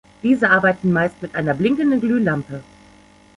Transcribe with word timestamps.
Diese 0.23 0.49
arbeiten 0.49 0.91
meist 0.91 1.21
mit 1.21 1.35
einer 1.35 1.53
blinkenden 1.53 2.01
Glühlampe. 2.01 2.63